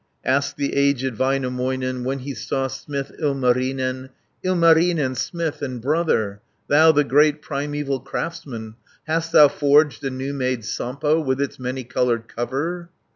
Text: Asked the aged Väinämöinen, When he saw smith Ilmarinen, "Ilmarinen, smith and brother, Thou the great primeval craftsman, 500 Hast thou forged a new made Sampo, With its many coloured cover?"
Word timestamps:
Asked 0.25 0.57
the 0.57 0.75
aged 0.75 1.13
Väinämöinen, 1.15 2.03
When 2.03 2.17
he 2.17 2.33
saw 2.33 2.65
smith 2.65 3.11
Ilmarinen, 3.21 4.09
"Ilmarinen, 4.43 5.13
smith 5.15 5.61
and 5.61 5.79
brother, 5.79 6.41
Thou 6.67 6.91
the 6.91 7.03
great 7.03 7.39
primeval 7.43 7.99
craftsman, 7.99 8.77
500 9.05 9.13
Hast 9.13 9.31
thou 9.31 9.47
forged 9.47 10.03
a 10.03 10.09
new 10.09 10.33
made 10.33 10.65
Sampo, 10.65 11.19
With 11.19 11.39
its 11.39 11.59
many 11.59 11.83
coloured 11.83 12.27
cover?" 12.27 12.89